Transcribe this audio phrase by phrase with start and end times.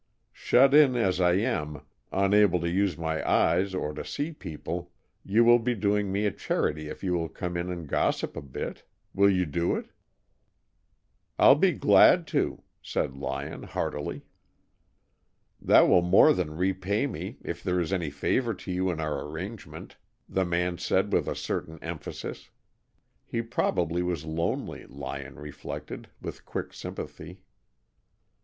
[0.33, 4.91] Shut in as I am, unable to use my eyes or to see people,
[5.23, 8.41] you will be doing me a charity if you will come in and gossip a
[8.41, 8.81] bit.
[9.13, 9.91] Will you do it?"
[11.37, 14.23] "I'll be glad to," said Lyon, heartily.
[15.61, 19.21] "That will more than repay me, if there is any favor to you in our
[19.27, 19.97] arrangement,"
[20.27, 22.49] the man said with a certain emphasis.
[23.23, 27.43] He probably was lonely, Lyon reflected, with quick sympathy.